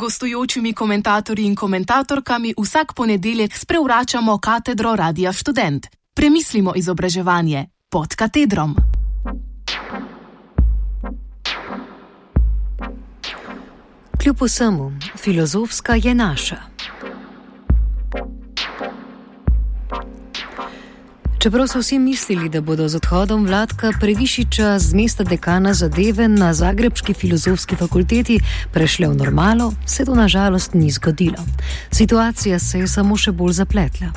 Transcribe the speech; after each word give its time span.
gostujočimi 0.00 0.72
komentatorji 0.72 1.44
in 1.46 1.54
komentatorkami 1.56 2.54
vsak 2.58 2.94
ponedeljek 2.96 3.56
sprevračamo 3.56 4.38
katedro 4.38 4.96
Radia 4.96 5.32
Student. 5.32 5.86
Premislimo 6.14 6.72
izobraževanje 6.76 7.66
pod 7.90 8.14
katedrom. 8.14 8.76
Kljub 14.22 14.36
vsemu, 14.42 14.92
filozofska 15.16 15.94
je 15.94 16.14
naša. 16.14 16.56
Čeprav 21.40 21.66
so 21.66 21.78
vsi 21.78 21.98
mislili, 21.98 22.48
da 22.48 22.60
bodo 22.60 22.88
z 22.88 22.96
odhodom 22.96 23.46
Vladka 23.46 23.92
Previšiča 24.00 24.78
z 24.78 24.94
mesta 24.94 25.24
dekana 25.24 25.74
zadeve 25.74 26.28
na 26.28 26.54
Zagrebski 26.54 27.14
filozofski 27.14 27.76
fakulteti 27.76 28.40
prešle 28.72 29.08
v 29.08 29.16
normalo, 29.16 29.72
se 29.86 30.04
to 30.04 30.14
nažalost 30.14 30.74
ni 30.74 30.90
zgodilo. 30.90 31.40
Situacija 31.90 32.58
se 32.58 32.78
je 32.78 32.88
samo 32.88 33.16
še 33.16 33.32
bolj 33.32 33.52
zapletla. 33.52 34.12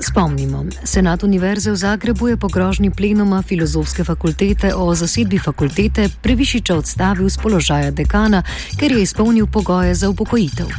Spomnimo, 0.00 0.64
Senat 0.84 1.22
Univerze 1.22 1.70
v 1.70 1.76
Zagrebu 1.76 2.28
je 2.28 2.36
po 2.36 2.48
grožnji 2.48 2.90
plenuma 2.90 3.42
filozofske 3.42 4.04
fakultete 4.04 4.74
o 4.74 4.94
zasedbi 4.94 5.38
fakultete 5.38 6.08
Previšiča 6.22 6.76
odstavil 6.76 7.28
z 7.28 7.36
položaja 7.36 7.90
dekana, 7.90 8.42
ker 8.80 8.92
je 8.92 9.02
izpolnil 9.02 9.46
pogoje 9.46 9.94
za 9.94 10.08
upokojitev. 10.08 10.72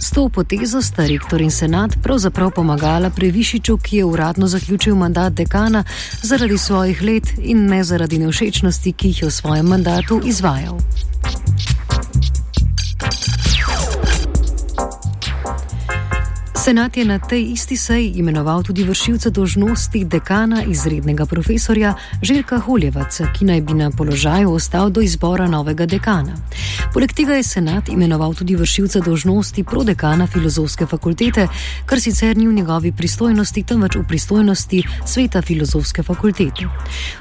S 0.00 0.10
to 0.10 0.28
potezo 0.28 0.82
sta 0.82 1.06
rektor 1.06 1.40
in 1.40 1.50
senat 1.50 1.96
pravzaprav 2.02 2.50
pomagala 2.50 3.10
Previšiču, 3.10 3.76
ki 3.78 3.96
je 3.96 4.04
uradno 4.04 4.46
zaključil 4.46 4.94
mandat 4.94 5.32
dekana 5.32 5.84
zaradi 6.22 6.58
svojih 6.58 7.02
let 7.02 7.32
in 7.38 7.66
ne 7.66 7.84
zaradi 7.84 8.18
nevšečnosti, 8.18 8.92
ki 8.92 9.08
jih 9.08 9.22
je 9.22 9.28
v 9.28 9.32
svojem 9.32 9.66
mandatu 9.66 10.20
izvajal. 10.24 10.78
Senat 16.64 16.96
je 16.96 17.04
na 17.04 17.18
tej 17.18 17.52
isti 17.52 17.76
seji 17.76 18.12
imenoval 18.16 18.62
tudi 18.62 18.84
vršilca 18.84 19.30
dožnosti 19.30 20.04
dekana 20.04 20.62
izrednega 20.62 21.26
profesorja 21.26 21.94
Željka 22.22 22.58
Holjevaca, 22.58 23.26
ki 23.38 23.44
naj 23.44 23.60
bi 23.60 23.74
na 23.74 23.90
položaju 23.90 24.52
ostal 24.52 24.90
do 24.90 25.00
izbora 25.00 25.48
novega 25.48 25.86
dekana. 25.86 26.32
Poleg 26.94 27.12
tega 27.12 27.34
je 27.34 27.42
senat 27.42 27.88
imenoval 27.88 28.34
tudi 28.34 28.56
vršilca 28.56 29.00
dožnosti 29.00 29.64
prodekana 29.64 30.26
filozofske 30.26 30.86
fakultete, 30.86 31.48
kar 31.86 32.00
sicer 32.00 32.36
ni 32.36 32.48
v 32.48 32.52
njegovi 32.52 32.92
pristojnosti, 32.92 33.62
temveč 33.62 33.96
v 33.96 34.04
pristojnosti 34.08 34.82
sveta 35.06 35.42
filozofske 35.42 36.02
fakultete. 36.02 36.64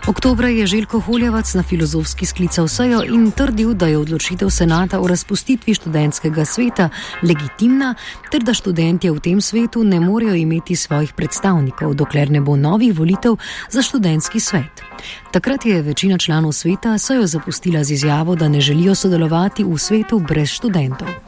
Oktobra 0.07 0.47
je 0.47 0.67
Željko 0.67 1.00
Holjevac 1.00 1.53
na 1.53 1.63
filozofski 1.63 2.25
sklical 2.25 2.67
sejo 2.67 3.03
in 3.03 3.31
trdil, 3.31 3.73
da 3.73 3.88
je 3.88 3.97
odločitev 3.97 4.50
senata 4.50 5.00
o 5.00 5.07
razpustitvi 5.07 5.73
študentskega 5.73 6.45
sveta 6.45 6.89
legitimna, 7.23 7.95
ter 8.31 8.44
da 8.44 8.53
študentje 8.53 9.11
v 9.11 9.19
tem 9.19 9.32
tem 9.33 9.41
svetu 9.41 9.83
ne 9.83 9.99
morejo 9.99 10.35
imeti 10.35 10.75
svojih 10.75 11.13
predstavnikov, 11.13 11.95
dokler 11.97 12.29
ne 12.31 12.41
bo 12.41 12.53
novih 12.55 12.93
volitev 12.93 13.33
za 13.69 13.81
študentski 13.81 14.39
svet. 14.39 14.83
Takrat 15.31 15.65
je 15.65 15.81
večina 15.81 16.17
članov 16.17 16.51
sveta 16.51 16.97
sojo 16.97 17.25
zapustila 17.27 17.83
z 17.83 17.91
izjavo, 17.91 18.35
da 18.35 18.47
ne 18.47 18.61
želijo 18.61 18.95
sodelovati 18.95 19.63
v 19.63 19.77
svetu 19.77 20.19
brez 20.19 20.49
študentov. 20.49 21.22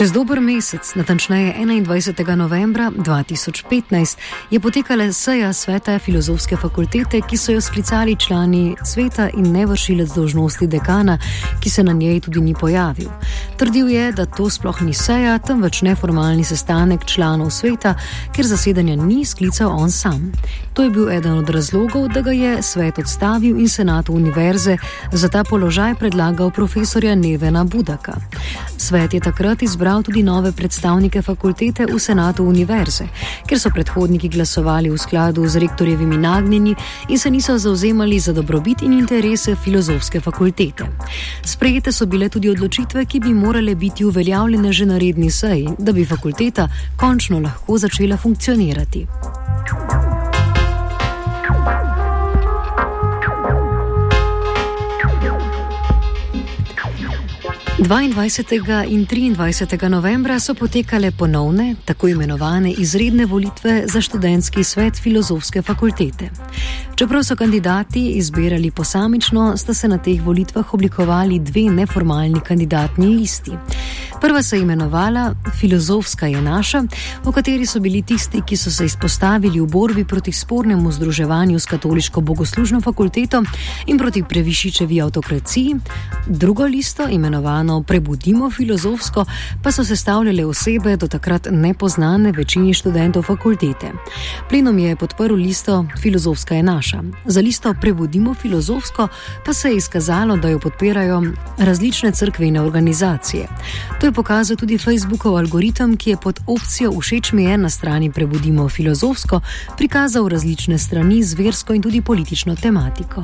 Čez 0.00 0.12
dober 0.12 0.40
mesec, 0.40 0.94
natančneje 0.94 1.54
21. 1.60 2.34
novembra 2.34 2.90
2015, 2.96 4.18
je 4.50 4.60
potekala 4.60 5.12
seja 5.12 5.52
sveta 5.52 5.98
filozofske 5.98 6.56
fakultete, 6.56 7.20
ki 7.20 7.36
so 7.36 7.52
jo 7.52 7.60
sklicali 7.60 8.16
člani 8.16 8.76
sveta 8.84 9.28
in 9.36 9.52
ne 9.52 9.66
vršilec 9.66 10.14
dožnosti 10.14 10.66
dekana, 10.66 11.18
ki 11.60 11.70
se 11.70 11.84
na 11.84 11.92
njej 11.92 12.20
tudi 12.20 12.40
ni 12.40 12.54
pojavil. 12.54 13.10
Trdil 13.56 13.90
je, 13.90 14.12
da 14.12 14.26
to 14.26 14.50
sploh 14.50 14.80
ni 14.82 14.94
seja, 14.94 15.38
temveč 15.38 15.82
neformalni 15.82 16.44
sestanek 16.44 17.04
članov 17.04 17.50
sveta, 17.50 17.94
ker 18.32 18.46
zasedanja 18.46 18.96
ni 18.96 19.24
sklical 19.24 19.68
on 19.68 19.90
sam. 19.90 20.32
To 20.74 20.82
je 20.82 20.90
bil 20.90 21.10
eden 21.10 21.38
od 21.38 21.50
razlogov, 21.50 22.08
da 22.08 22.20
ga 22.20 22.30
je 22.30 22.62
svet 22.62 22.98
odstavil 22.98 23.60
in 23.60 23.68
senatu 23.68 24.12
univerze 24.12 24.76
za 25.12 25.28
ta 25.28 25.44
položaj 25.44 25.94
predlagal 25.94 26.50
profesorja 26.50 27.14
Nevena 27.14 27.64
Budaka. 27.64 28.16
Svet 28.78 29.14
je 29.14 29.20
takrat 29.20 29.62
izbral 29.62 29.89
izbral 29.90 30.02
tudi 30.02 30.22
nove 30.22 30.52
predstavnike 30.52 31.22
fakultete 31.22 31.86
v 31.86 31.98
senatu 31.98 32.44
univerze, 32.44 33.08
ker 33.46 33.58
so 33.58 33.72
predhodniki 33.74 34.28
glasovali 34.28 34.90
v 34.90 34.98
skladu 34.98 35.48
z 35.48 35.58
rektorjevimi 35.58 36.16
nagnjeni 36.16 36.74
in 37.08 37.18
se 37.18 37.30
niso 37.30 37.58
zauzemali 37.58 38.20
za 38.20 38.32
dobrobit 38.32 38.82
in 38.82 38.92
interese 38.92 39.56
filozofske 39.56 40.20
fakultete. 40.20 40.86
Sprejete 41.42 41.92
so 41.92 42.06
bile 42.06 42.28
tudi 42.28 42.50
odločitve, 42.50 43.04
ki 43.04 43.20
bi 43.20 43.34
morale 43.34 43.74
biti 43.74 44.04
uveljavljene 44.04 44.72
že 44.72 44.86
na 44.86 44.98
redni 44.98 45.30
seji, 45.30 45.68
da 45.78 45.92
bi 45.92 46.06
fakulteta 46.06 46.68
končno 46.96 47.40
lahko 47.40 47.78
začela 47.78 48.16
funkcionirati. 48.16 49.06
22. 57.80 58.84
in 58.88 59.06
23. 59.06 59.88
novembra 59.88 60.38
so 60.38 60.54
potekale 60.54 61.10
ponovne, 61.10 61.76
tako 61.84 62.08
imenovane 62.08 62.70
izredne 62.70 63.26
volitve 63.26 63.84
za 63.86 64.00
študentski 64.00 64.64
svet 64.64 64.96
filozofske 65.02 65.62
fakultete. 65.62 66.30
Čeprav 66.94 67.22
so 67.22 67.36
kandidati 67.36 68.08
izbirali 68.08 68.70
posamično, 68.70 69.56
sta 69.56 69.74
se 69.74 69.88
na 69.88 69.98
teh 69.98 70.22
volitvah 70.22 70.74
oblikovali 70.74 71.38
dve 71.38 71.62
neformalni 71.62 72.40
kandidatni 72.40 73.06
listi. 73.06 73.50
Prva 74.20 74.42
se 74.42 74.56
je 74.56 74.62
imenovala 74.62 75.34
Filozofska 75.60 76.26
je 76.26 76.42
naša, 76.42 76.82
v 77.24 77.32
kateri 77.32 77.66
so 77.66 77.80
bili 77.80 78.02
tisti, 78.02 78.42
ki 78.46 78.56
so 78.56 78.70
se 78.70 78.84
izpostavili 78.84 79.60
v 79.60 79.66
borbi 79.66 80.04
proti 80.04 80.32
spornemu 80.32 80.92
združevanju 80.92 81.58
s 81.58 81.66
katoliško 81.66 82.20
bogoslužno 82.20 82.80
fakulteto 82.80 83.42
in 83.86 83.98
proti 83.98 84.22
previšičevi 84.22 85.00
avtokraciji. 85.02 85.76
Drugo 86.26 86.64
listo, 86.64 87.08
imenovano 87.08 87.82
Prebudimo 87.82 88.50
filozofsko, 88.50 89.24
pa 89.62 89.72
so 89.72 89.84
sestavljale 89.84 90.44
osebe 90.44 90.96
do 90.96 91.08
takrat 91.08 91.48
nepoznane 91.50 92.32
večini 92.32 92.74
študentov 92.74 93.22
fakultete. 93.22 93.92
Plenom 94.48 94.78
je 94.78 94.96
podprl 94.96 95.34
listo 95.34 95.86
Filozofska 96.02 96.54
je 96.54 96.62
naša. 96.62 97.02
Za 97.24 97.40
listo 97.40 97.74
Prebudimo 97.80 98.34
filozofsko 98.34 99.08
pa 99.46 99.52
se 99.52 99.68
je 99.68 99.76
izkazalo, 99.76 100.36
da 100.36 100.48
jo 100.48 100.58
podpirajo 100.58 101.22
različne 101.58 102.12
crkvene 102.12 102.60
organizacije. 102.60 103.48
To 104.00 104.09
je 104.10 104.14
pokazal 104.14 104.56
tudi 104.56 104.78
Facebookov 104.78 105.38
algoritem, 105.38 105.96
ki 105.96 106.10
je 106.10 106.16
pod 106.16 106.40
opcijo 106.46 106.90
Všeč 107.00 107.32
mi 107.32 107.44
je 107.44 107.56
na 107.56 107.70
strani 107.70 108.10
Prebudimo 108.10 108.68
filozofsko 108.68 109.40
prikazal 109.76 110.28
različne 110.28 110.78
strani 110.78 111.22
z 111.22 111.34
versko 111.34 111.74
in 111.74 111.82
tudi 111.82 112.02
politično 112.02 112.56
tematiko. 112.56 113.22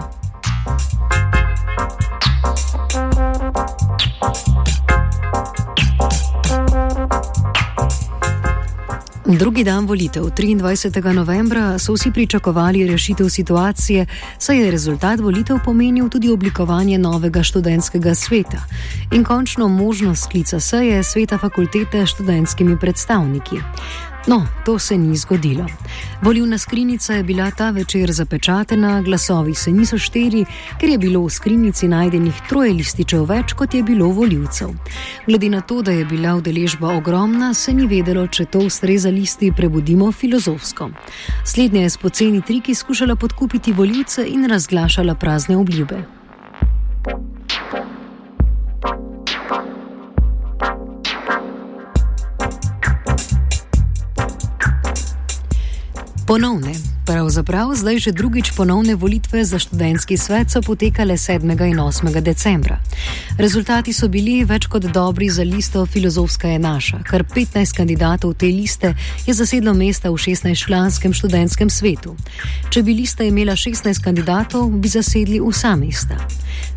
Drugi 9.28 9.64
dan 9.64 9.86
volitev, 9.86 10.24
23. 10.30 11.12
novembra, 11.12 11.78
so 11.78 11.92
vsi 11.92 12.10
pričakovali 12.10 12.86
rešitev 12.86 13.28
situacije, 13.28 14.06
saj 14.38 14.58
je 14.58 14.70
rezultat 14.70 15.20
volitev 15.20 15.56
pomenil 15.64 16.08
tudi 16.08 16.30
oblikovanje 16.30 16.98
novega 16.98 17.42
študentskega 17.42 18.14
sveta 18.14 18.62
in 19.12 19.24
končno 19.24 19.68
možnost 19.68 20.24
sklica 20.24 20.60
seje 20.60 21.02
sveta 21.02 21.38
fakultete 21.38 22.06
s 22.06 22.08
študentskimi 22.08 22.78
predstavniki. 22.78 23.56
No, 24.26 24.46
to 24.64 24.78
se 24.78 24.98
ni 24.98 25.16
zgodilo. 25.16 25.66
Volivna 26.22 26.58
skrinjica 26.58 27.14
je 27.14 27.22
bila 27.22 27.50
ta 27.50 27.70
večer 27.70 28.12
zapečatena, 28.12 29.02
glasovi 29.02 29.54
se 29.54 29.72
niso 29.72 29.98
šteli, 29.98 30.44
ker 30.80 30.88
je 30.90 30.98
bilo 30.98 31.20
v 31.26 31.30
skrinjici 31.30 31.88
najdenih 31.88 32.40
troje 32.48 32.72
lističev 32.74 33.22
več, 33.24 33.52
kot 33.52 33.74
je 33.74 33.82
bilo 33.82 34.08
voljivcev. 34.08 34.74
Glede 35.26 35.48
na 35.48 35.60
to, 35.60 35.82
da 35.82 35.90
je 35.90 36.04
bila 36.04 36.34
udeležba 36.34 36.96
ogromna, 36.96 37.54
se 37.54 37.72
ni 37.72 37.86
vedelo, 37.86 38.26
če 38.26 38.44
to 38.44 38.58
ustreza 38.66 39.10
listi 39.10 39.52
prebudimo 39.56 40.12
filozofsko. 40.12 40.90
Slednja 41.44 41.86
je 41.86 41.90
s 41.90 41.96
poceni 41.96 42.42
triki 42.42 42.74
skušala 42.74 43.16
podkupiti 43.16 43.72
voljivce 43.72 44.26
in 44.26 44.48
razglašala 44.48 45.14
prazne 45.14 45.56
obljube. 45.56 46.02
Ponovne 56.26 56.95
Pravzaprav 57.06 57.70
zdaj 57.74 57.98
že 57.98 58.12
drugič 58.12 58.50
ponovne 58.50 58.98
volitve 58.98 59.44
za 59.44 59.58
študentski 59.62 60.16
svet 60.18 60.50
so 60.50 60.58
potekale 60.62 61.14
7. 61.14 61.46
in 61.70 61.78
8. 61.78 62.20
decembra. 62.20 62.82
Rezultati 63.38 63.92
so 63.92 64.08
bili 64.08 64.42
več 64.44 64.66
kot 64.66 64.82
dobri 64.90 65.30
za 65.30 65.46
listo 65.46 65.86
Filozofska 65.86 66.48
je 66.48 66.58
naša, 66.58 66.98
kar 67.06 67.22
15 67.22 67.76
kandidatov 67.76 68.34
te 68.34 68.46
liste 68.46 68.94
je 69.26 69.34
zasedlo 69.34 69.74
mesta 69.74 70.10
v 70.10 70.18
16-članskem 70.18 71.14
študentskem 71.14 71.70
svetu. 71.70 72.16
Če 72.70 72.82
bi 72.82 72.98
lista 72.98 73.22
imela 73.22 73.54
16 73.54 74.02
kandidatov, 74.02 74.66
bi 74.70 74.88
zasedli 74.88 75.38
vsa 75.38 75.76
mesta. 75.76 76.18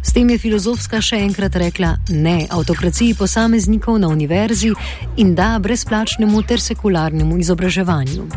S 0.04 0.14
tem 0.14 0.30
je 0.30 0.38
filozofska 0.40 1.02
še 1.04 1.20
enkrat 1.26 1.56
rekla 1.60 1.96
ne 2.10 2.46
avtokraciji 2.50 3.18
posameznikov 3.20 4.00
na 4.00 4.08
univerzi 4.08 4.72
in 5.18 5.34
da 5.36 5.58
brezplačnemu 5.60 6.44
ter 6.48 6.62
sekularnemu 6.62 7.38
izobraževanju. 7.38 8.28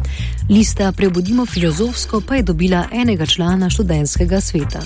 Lista 0.50 0.90
Prebudimo 0.92 1.46
filozofsko 1.82 2.20
pa 2.20 2.34
je 2.34 2.42
dobila 2.42 2.86
enega 2.92 3.26
člana 3.26 3.70
študentskega 3.70 4.40
sveta. 4.40 4.80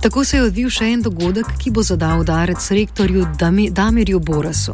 Tako 0.00 0.24
se 0.24 0.36
je 0.36 0.42
odvil 0.42 0.70
še 0.72 0.86
en 0.94 1.02
dogodek, 1.04 1.48
ki 1.60 1.70
bo 1.76 1.82
zadal 1.84 2.22
udarec 2.22 2.64
rektorju 2.72 3.26
Damirju 3.70 4.20
Borasu. 4.24 4.72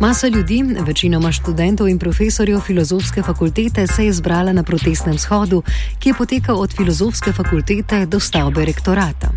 Masa 0.00 0.28
ljudi, 0.28 0.60
večinoma 0.84 1.32
študentov 1.32 1.88
in 1.88 1.98
profesorjev 1.98 2.60
filozofske 2.60 3.22
fakultete, 3.22 3.86
se 3.86 4.04
je 4.04 4.12
zbrala 4.12 4.52
na 4.52 4.62
protestnem 4.62 5.16
shodu, 5.18 5.62
ki 5.98 6.10
je 6.10 6.14
potekal 6.18 6.60
od 6.60 6.76
filozofske 6.76 7.32
fakultete 7.32 8.02
do 8.06 8.20
stavbe 8.20 8.64
rektorata. 8.68 9.30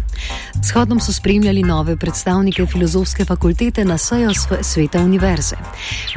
Shodom 0.68 1.00
so 1.00 1.14
spremljali 1.14 1.64
nove 1.64 1.96
predstavnike 1.96 2.66
filozofske 2.66 3.26
fakultete 3.26 3.86
na 3.86 3.98
sejo 3.98 4.34
sveta 4.62 5.00
univerze. 5.00 5.56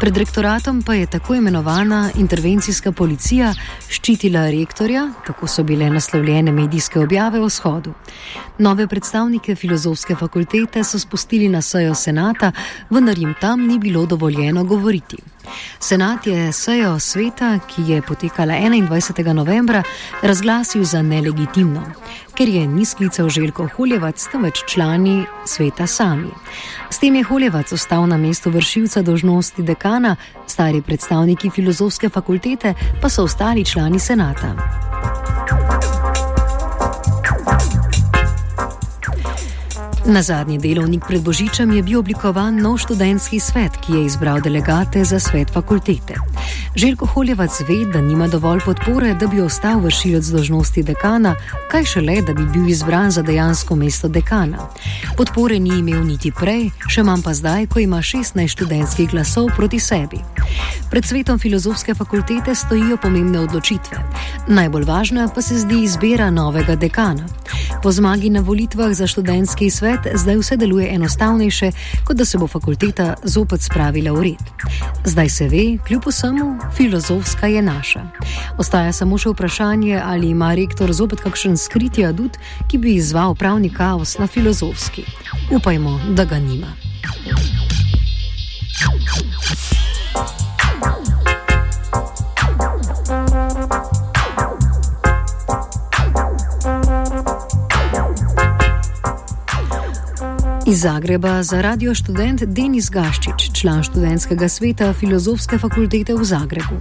Pred 0.00 0.16
rektoratom 0.16 0.82
pa 0.82 0.94
je 0.94 1.06
tako 1.06 1.34
imenovana 1.34 2.10
intervencijska 2.18 2.92
policija 2.92 3.54
ščitila 3.88 4.50
rektorja, 4.50 5.06
tako 5.26 5.46
so 5.46 5.62
bile 5.62 5.90
naslovljene 5.90 6.52
medijske 6.52 6.98
objave 7.00 7.40
o 7.40 7.48
shodu. 7.48 7.94
Nove 8.58 8.86
predstavnike 8.86 9.03
filozofske 9.56 10.16
fakultete 10.16 10.84
so 10.84 10.98
spustili 10.98 11.48
na 11.48 11.62
sejo 11.62 11.94
senata, 11.94 12.52
vendar 12.90 13.18
jim 13.18 13.34
tam 13.40 13.66
ni 13.66 13.78
bilo 13.78 14.06
dovoljeno 14.06 14.64
govoriti. 14.64 15.16
Senat 15.80 16.26
je 16.26 16.52
sejo 16.52 16.98
sveta, 17.00 17.58
ki 17.58 17.82
je 17.92 18.02
potekala 18.02 18.54
21. 18.54 19.32
novembra, 19.32 19.82
razglasil 20.22 20.84
za 20.84 21.02
nelegitimno, 21.02 21.82
ker 22.34 22.48
je 22.48 22.66
ni 22.66 22.84
sklical 22.84 23.28
Željko 23.28 23.68
Huljevac, 23.76 24.26
temveč 24.32 24.64
člani 24.66 25.24
sveta 25.46 25.86
sami. 25.86 26.30
S 26.90 26.98
tem 26.98 27.14
je 27.14 27.24
Huljevac 27.24 27.72
ostal 27.72 28.06
na 28.06 28.16
mestu 28.16 28.50
vršilca 28.50 29.02
dožnosti 29.02 29.62
dekana, 29.62 30.16
stari 30.46 30.82
predstavniki 30.82 31.50
filozofske 31.50 32.08
fakultete 32.08 32.74
pa 33.02 33.08
so 33.08 33.24
ostali 33.24 33.64
člani 33.64 33.98
senata. 33.98 34.83
Na 40.04 40.20
zadnji 40.22 40.58
delovnik 40.58 41.08
pred 41.08 41.24
Božičem 41.24 41.72
je 41.72 41.82
bil 41.82 42.04
oblikovan 42.04 42.60
nov 42.60 42.76
študentski 42.84 43.40
svet, 43.40 43.72
ki 43.80 43.92
je 43.92 44.04
izbral 44.04 44.40
delegate 44.44 45.00
za 45.04 45.16
svet 45.16 45.48
fakultete. 45.48 46.33
Željko 46.74 47.06
Holjevac 47.06 47.60
ve, 47.60 47.92
da 47.92 48.00
nima 48.00 48.28
dovolj 48.28 48.60
podpore, 48.64 49.14
da 49.14 49.26
bi 49.26 49.40
ostal 49.40 49.80
vršilec 49.80 50.26
dožnosti 50.26 50.82
dekana, 50.82 51.34
kaj 51.70 51.84
šele, 51.84 52.22
da 52.22 52.34
bi 52.34 52.44
bil 52.52 52.68
izbran 52.68 53.10
za 53.10 53.22
dejansko 53.22 53.76
mesto 53.76 54.08
dekana. 54.08 54.58
Podpore 55.16 55.58
ni 55.58 55.78
imel 55.78 56.04
niti 56.04 56.32
prej, 56.32 56.70
še 56.88 57.02
manj 57.02 57.22
pa 57.22 57.34
zdaj, 57.34 57.66
ko 57.66 57.78
ima 57.78 58.02
16 58.02 58.48
študentskih 58.48 59.10
glasov 59.10 59.50
proti 59.56 59.80
sebi. 59.80 60.18
Pred 60.90 61.04
svetom 61.04 61.38
filozofske 61.38 61.94
fakultete 61.94 62.54
stojijo 62.54 62.96
pomembne 62.96 63.40
odločitve. 63.40 63.98
Najbolj 64.48 64.84
važna 64.84 65.28
pa 65.34 65.42
se 65.42 65.58
zdi 65.58 65.82
izbira 65.84 66.30
novega 66.30 66.76
dekana. 66.76 67.26
Po 67.82 67.92
zmagi 67.92 68.30
na 68.30 68.40
volitvah 68.40 68.92
za 68.92 69.06
študentski 69.06 69.70
svet 69.70 70.00
zdaj 70.14 70.36
vse 70.36 70.56
deluje 70.56 70.94
enostavnejše, 70.94 71.70
kot 72.04 72.16
da 72.16 72.24
se 72.24 72.38
bo 72.38 72.46
fakulteta 72.46 73.14
zopet 73.24 73.62
spravila 73.62 74.12
v 74.12 74.22
red. 74.22 74.70
Zdaj 75.04 75.28
se 75.28 75.48
ve, 75.48 75.78
kljub 75.86 76.02
vsemu, 76.34 76.58
filozofska 76.76 77.46
je 77.46 77.62
naša. 77.62 78.06
Ostaja 78.58 78.92
samo 78.92 79.18
še 79.18 79.30
vprašanje, 79.30 80.00
ali 80.04 80.30
ima 80.30 80.54
rektor 80.54 80.92
zopet 80.92 81.20
kakšen 81.20 81.56
skriti 81.56 82.04
adut, 82.04 82.38
ki 82.70 82.78
bi 82.78 82.94
izval 82.94 83.34
pravni 83.34 83.70
kaos 83.70 84.18
na 84.18 84.26
filozofski. 84.26 85.04
Upajmo, 85.54 86.00
da 86.14 86.24
ga 86.24 86.38
nima. 86.38 86.74
Iz 100.66 100.80
Zagreba 100.80 101.42
za 101.42 101.60
radio 101.62 101.94
študent 101.94 102.42
Denis 102.44 102.88
Gaščič, 102.90 103.50
član 103.60 103.82
študentskega 103.84 104.48
sveta 104.48 104.92
Filozofske 104.96 105.58
fakultete 105.60 106.14
v 106.16 106.24
Zagrebu. 106.24 106.80